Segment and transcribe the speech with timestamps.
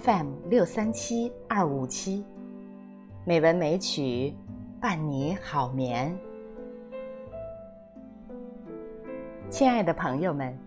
[0.00, 2.24] FM 六三七二五七，
[3.26, 4.34] 美文美曲
[4.80, 6.16] 伴你好眠。
[9.50, 10.58] 亲爱的朋友们，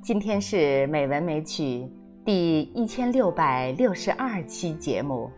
[0.00, 1.86] 今天是美文美曲
[2.24, 5.30] 第一千六百六十二期节目。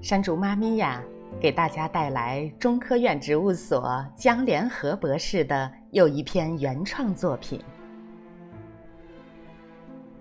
[0.00, 1.04] 山竹妈咪呀，
[1.38, 7.60] 给大家带来中科院植物所江连和博士的又一篇原创作品，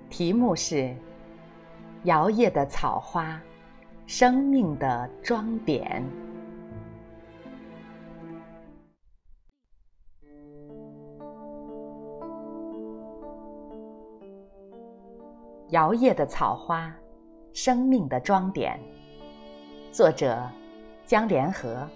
[0.09, 0.93] 题目是。
[2.03, 3.41] 摇曳的草花，
[4.07, 6.03] 生命的装点。
[15.69, 16.93] 摇曳的草花，
[17.53, 18.77] 生命的装点。
[19.89, 20.37] 作者：
[21.05, 21.87] 江连合。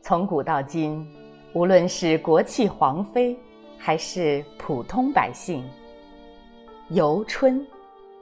[0.00, 1.06] 从古到今，
[1.54, 3.38] 无论是国戚皇妃，
[3.78, 5.64] 还是普通百姓。
[6.92, 7.64] 游春，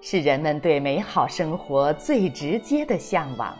[0.02, 3.56] 是人们对美好生活最直接的向往。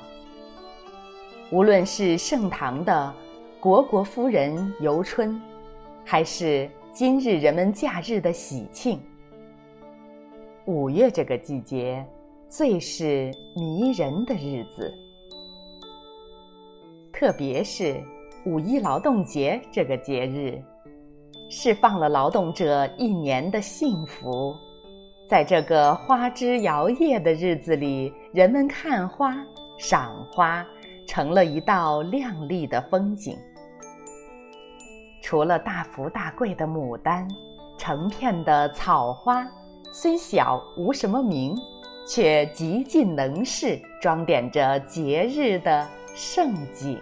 [1.51, 3.14] 无论是盛唐的
[3.59, 5.41] 虢国夫人游春，
[6.05, 9.01] 还是今日人们假日的喜庆，
[10.67, 12.05] 五月这个季节
[12.47, 14.92] 最是迷人的日子。
[17.14, 17.98] 特别是
[18.45, 20.62] 五一劳动节这个节日，
[21.48, 24.55] 释放了劳动者一年的幸福。
[25.28, 29.36] 在这个花枝摇曳的日子里，人们看花、
[29.76, 30.64] 赏花，
[31.06, 33.36] 成了一道亮丽的风景。
[35.20, 37.28] 除了大富大贵的牡丹，
[37.76, 39.46] 成片的草花，
[39.92, 41.54] 虽小无什么名，
[42.08, 46.98] 却极尽能事，装点着节日的盛景。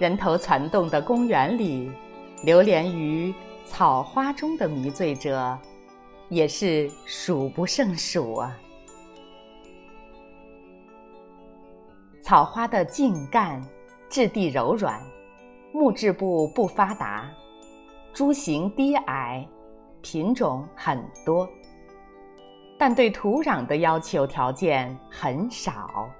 [0.00, 1.92] 人头攒动的公园里，
[2.42, 3.32] 流连于
[3.64, 5.56] 草花中的迷醉者。
[6.34, 8.58] 也是数不胜数啊！
[12.20, 13.62] 草花的茎干
[14.10, 15.00] 质地柔软，
[15.72, 17.30] 木质部不发达，
[18.12, 19.46] 株形低矮，
[20.02, 21.48] 品种很多，
[22.76, 26.10] 但对土壤的要求条件很少，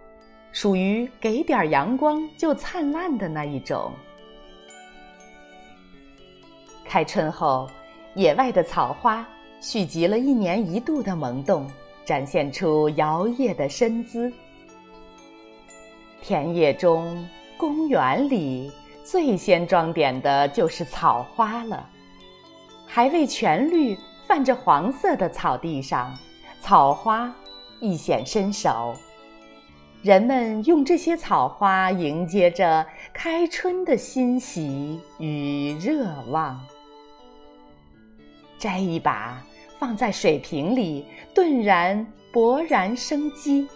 [0.52, 3.90] 属于给点阳光就灿烂的那一种。
[6.84, 7.68] 开春后，
[8.14, 9.26] 野外的草花。
[9.66, 11.66] 蓄积了一年一度的萌动，
[12.04, 14.30] 展现出摇曳的身姿。
[16.20, 17.26] 田野中、
[17.56, 18.70] 公园里，
[19.02, 21.88] 最先装点的就是草花了。
[22.86, 23.98] 还未全绿、
[24.28, 26.14] 泛着黄色的草地上，
[26.60, 27.34] 草花
[27.80, 28.94] 一显身手。
[30.02, 36.62] 人们用这些草花迎接着开春的欣喜与热望。
[38.58, 39.42] 摘一把。
[39.78, 41.04] 放在水瓶里，
[41.34, 43.68] 顿然勃然生机。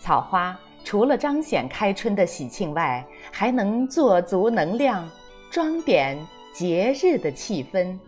[0.00, 5.08] 草花除了彰显开春的喜庆外，还能做足能量，
[5.50, 6.18] 装点
[6.52, 7.98] 节日的气氛。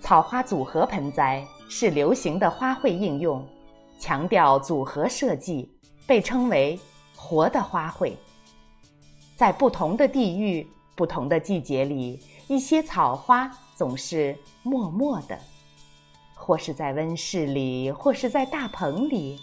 [0.00, 3.46] 草花组合盆栽是流行的花卉应用，
[3.98, 5.70] 强调组合设计，
[6.06, 6.78] 被称为
[7.16, 8.12] “活的花卉”。
[9.36, 10.66] 在不同的地域。
[10.94, 15.38] 不同的季节里，一些草花总是默默的，
[16.34, 19.38] 或是在温室里，或是在大棚里，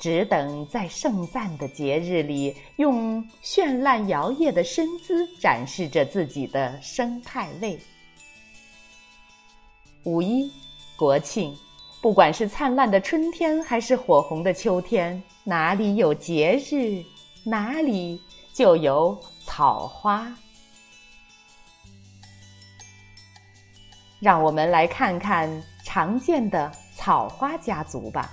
[0.00, 7.78] 只等在盛赞的节日里，用绚烂摇曳的身姿展示着自己的生态味。
[10.04, 10.50] 五一、
[10.96, 11.54] 国庆，
[12.00, 17.04] 不管是灿烂的春天，还是火红的秋天，哪里有节日，
[17.44, 18.20] 哪里
[18.54, 20.32] 就有草花。
[24.18, 28.30] 让我们来看看常见的草花家族吧：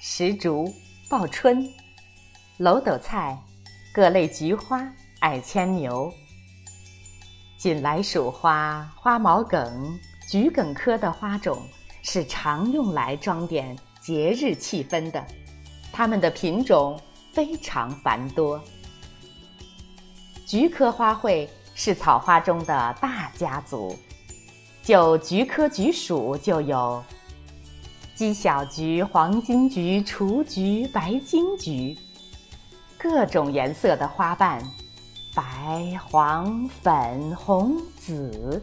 [0.00, 0.72] 石竹、
[1.10, 1.70] 报春、
[2.56, 3.38] 楼斗菜、
[3.92, 4.90] 各类菊花、
[5.20, 6.10] 矮牵牛、
[7.58, 11.62] 锦来鼠花、花毛梗、桔梗科的花种
[12.02, 15.22] 是常用来装点节日气氛的，
[15.92, 16.98] 它们的品种
[17.34, 18.58] 非常繁多。
[20.46, 21.46] 菊科花卉。
[21.82, 23.98] 是草花中的大家族，
[24.82, 27.02] 就菊科菊属就有
[28.14, 31.96] 鸡小菊、黄金菊、雏菊、白金菊，
[32.98, 34.62] 各种颜色的花瓣，
[35.34, 38.62] 白、黄、粉、红、紫，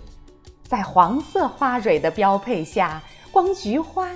[0.67, 4.07] 在黄色花蕊的标配下，光菊花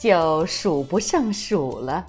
[0.00, 2.04] 就数不胜数了。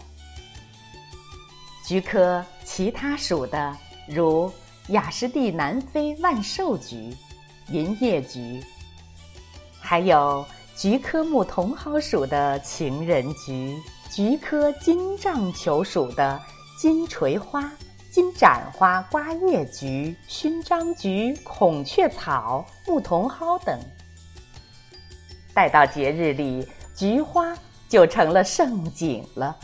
[1.85, 3.77] 菊科其他属的
[4.07, 4.51] 如。
[4.89, 7.15] 雅诗地南非万寿菊、
[7.69, 8.61] 银叶菊，
[9.79, 10.45] 还有
[10.75, 13.81] 菊科木茼蒿属的情人菊、
[14.11, 16.37] 菊科金帐球属的
[16.77, 17.71] 金锤花、
[18.11, 23.79] 金盏花瓜叶菊、勋章菊、孔雀草、牧茼蒿等。
[25.53, 27.57] 待到节日里，菊花
[27.87, 29.57] 就成了盛景了，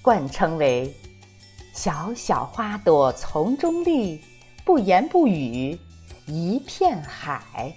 [0.00, 0.94] 冠称为
[1.74, 4.24] “小小花朵丛中立，
[4.66, 5.78] 不言不语
[6.26, 7.72] 一片海”。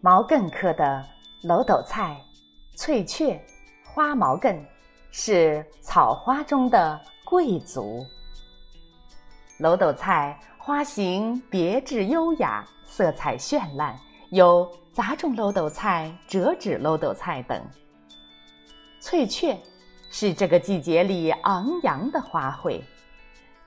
[0.00, 1.06] 毛茛科的
[1.42, 2.18] 楼斗菜、
[2.76, 3.38] 翠雀、
[3.84, 4.58] 花毛茛
[5.10, 8.06] 是草花中的贵族。
[9.58, 12.66] 楼斗菜花型别致优雅。
[12.86, 13.94] 色彩绚烂，
[14.30, 17.62] 有杂种楼斗菜、折纸楼斗菜等。
[18.98, 19.54] 翠雀
[20.10, 22.80] 是这个季节里昂扬的花卉，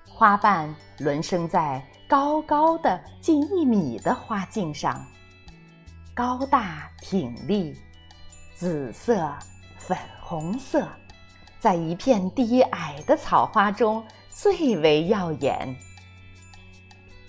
[0.07, 5.05] 花瓣轮生在高高的近一米的花茎上，
[6.13, 7.75] 高大挺立，
[8.53, 9.31] 紫色、
[9.77, 10.87] 粉红色，
[11.59, 15.75] 在一片低矮的草花中最为耀眼。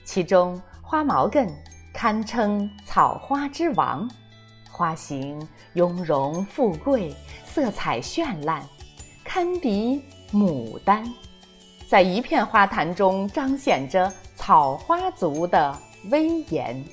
[0.04, 1.48] 其中花毛茛。
[1.94, 4.10] 堪称草花之王，
[4.70, 8.66] 花型雍容富贵，色彩绚烂，
[9.34, 9.98] 堪比
[10.30, 11.10] 牡丹，
[11.88, 15.74] 在一片花坛中彰显着草花族的
[16.10, 16.84] 威严。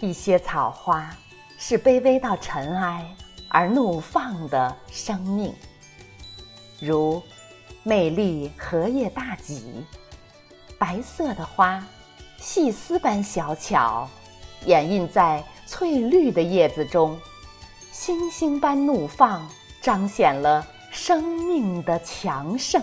[0.00, 1.16] 一些草花
[1.56, 3.16] 是卑微到尘埃
[3.48, 5.54] 而怒放的生命，
[6.78, 7.22] 如
[7.82, 9.82] 美丽荷叶大戟，
[10.78, 11.82] 白色的花。
[12.36, 14.06] 细丝般小巧，
[14.66, 17.18] 掩映在翠绿的叶子中，
[18.00, 19.44] 星星般怒放，
[19.80, 22.80] 彰显了生命的强盛。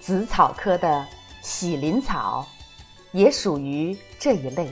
[0.00, 1.06] 紫草科的
[1.42, 2.44] 喜林草
[3.12, 4.68] 也属于这一类。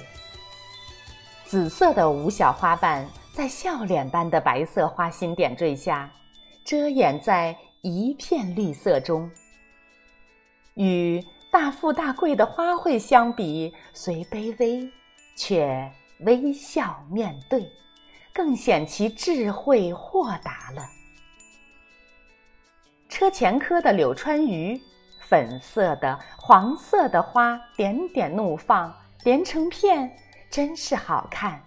[1.47, 6.11] 紫色的五小花瓣在笑脸般的白色花心点缀下，
[6.65, 9.31] 遮掩在一片绿色中，
[10.75, 11.25] 与。
[11.49, 14.91] 大富大贵的花卉相比，虽卑微，
[15.37, 15.89] 却
[16.19, 17.65] 微笑面对，
[18.35, 20.91] 更显其智慧豁达了。
[23.09, 24.79] 车前科的柳川鱼，
[25.21, 28.93] 粉色的、黄色的花点点怒放，
[29.23, 30.11] 连成片，
[30.51, 31.63] 真是好看，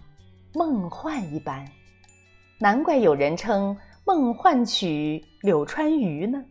[0.52, 1.66] 梦幻一般。
[2.58, 3.74] 难怪有人称
[4.04, 6.44] “梦幻曲柳川鱼”呢。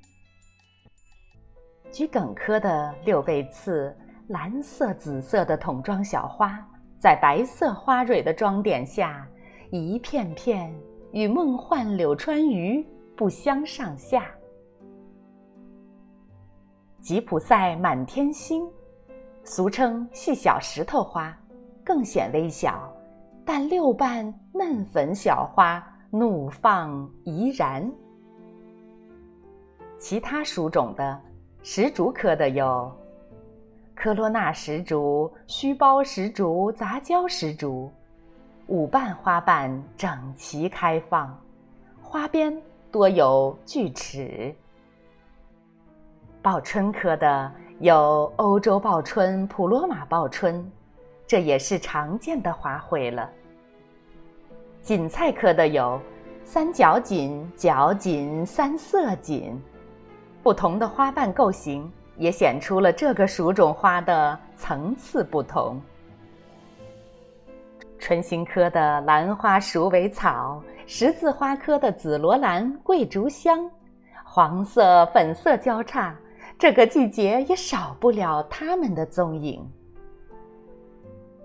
[1.92, 3.96] 桔梗科的六倍刺，
[4.30, 6.60] 蓝色、紫色的桶装小花，
[6.98, 9.28] 在白色花蕊的装点下，
[9.72, 10.74] 一片片
[11.12, 12.86] 与梦幻柳川鱼
[13.16, 14.26] 不相上下。
[17.00, 18.70] 吉普赛满天星，
[19.44, 21.38] 俗称细小石头花，
[21.84, 22.92] 更显微小，
[23.46, 27.90] 但六瓣嫩粉小花怒放怡然。
[29.98, 31.22] 其他属种的。
[31.64, 32.90] 石竹科的有
[33.94, 37.92] 科罗纳石竹、须苞石竹、杂交石竹，
[38.68, 41.34] 五瓣花瓣整齐开放，
[42.02, 42.54] 花边
[42.92, 44.54] 多有锯齿。
[46.42, 50.70] 报春科的有欧洲报春、普罗马报春，
[51.26, 53.30] 这也是常见的花卉了。
[54.84, 55.98] 堇菜科的有
[56.44, 59.58] 三角堇、角堇、三色堇。
[60.44, 65.82] 不同的花瓣构型也显出了这个属种花的层次不同。
[68.00, 73.70] 春心科的兰花鼠尾草，十字花科的紫罗兰、桂竹香，
[74.24, 76.16] 黄色、粉色交叉，
[76.58, 79.66] 这个季节也少不了它们的踪影。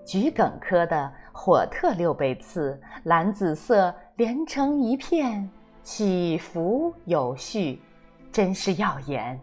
[0.05, 5.49] 桔梗科的火特六倍刺，蓝紫色连成一片，
[5.81, 7.81] 起伏有序。
[8.31, 9.39] 真是耀眼。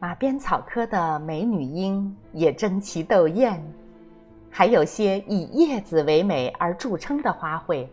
[0.00, 3.62] 马鞭草科的美女樱也争奇斗艳，
[4.50, 7.86] 还有些以叶子为美而著称的花卉，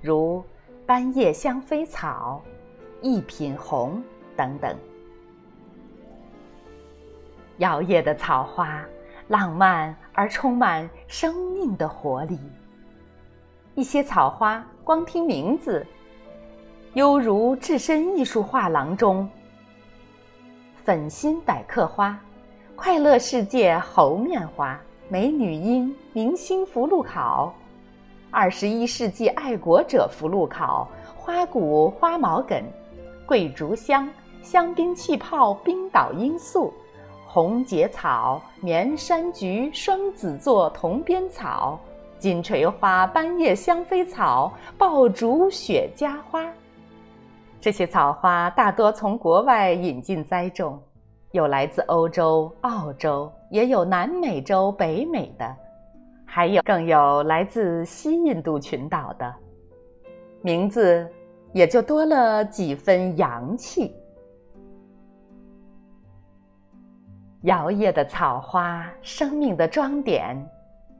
[0.00, 0.44] 如
[0.86, 2.42] 斑叶香妃草、
[3.00, 4.02] 一品红
[4.36, 4.76] 等等。
[7.58, 8.84] 摇曳的草花，
[9.28, 12.38] 浪漫而充满生命的活力。
[13.74, 15.84] 一些草花，光听名字。
[16.94, 19.28] 犹如置身艺术画廊中。
[20.84, 22.18] 粉心百克花、
[22.74, 24.78] 快乐世界猴面花、
[25.08, 27.50] 美女樱、明星福禄考、
[28.30, 32.62] 二十一世纪爱国者福禄考、花骨花毛茛、
[33.24, 34.06] 桂竹香、
[34.42, 36.70] 香槟气泡、冰岛罂粟、
[37.26, 41.80] 红结草、绵山菊、双子座、铜边草、
[42.18, 46.46] 金锤花、斑叶香妃草、爆竹雪茄花。
[47.58, 50.78] 这些草花大多从国外引进栽种，
[51.30, 55.56] 有来自欧洲、澳洲，也有南美洲、北美的。
[56.34, 59.34] 还有，更有来自西印度群岛的，
[60.40, 61.06] 名字
[61.52, 63.94] 也就多了几分洋气。
[67.42, 70.34] 摇曳的草花，生命的装点，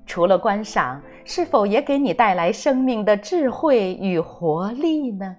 [0.05, 5.35] 除了观赏，是否也给你带来生命的智慧与活力呢？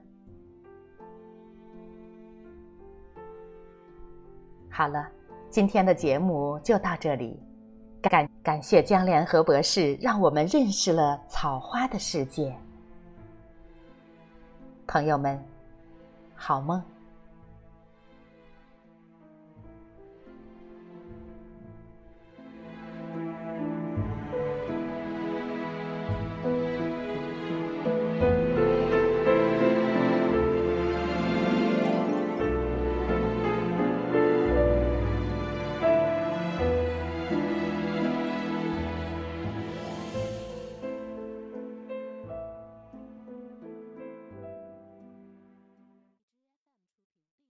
[4.72, 5.08] 好了，
[5.52, 7.40] 今天的节目就到这里。
[8.44, 12.54] 感谢江联合博士，让我们认识了草花的世界。
[14.86, 15.42] 朋友们，
[16.36, 16.84] 好梦。